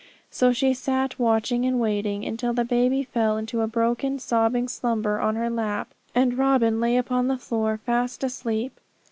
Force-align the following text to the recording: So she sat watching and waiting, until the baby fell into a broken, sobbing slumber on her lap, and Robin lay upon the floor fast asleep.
So 0.31 0.51
she 0.51 0.73
sat 0.73 1.19
watching 1.19 1.63
and 1.63 1.79
waiting, 1.79 2.25
until 2.25 2.53
the 2.53 2.65
baby 2.65 3.03
fell 3.03 3.37
into 3.37 3.61
a 3.61 3.67
broken, 3.67 4.17
sobbing 4.17 4.67
slumber 4.67 5.19
on 5.21 5.35
her 5.35 5.47
lap, 5.47 5.93
and 6.15 6.39
Robin 6.39 6.79
lay 6.79 6.97
upon 6.97 7.27
the 7.27 7.37
floor 7.37 7.77
fast 7.85 8.23
asleep. 8.23 8.79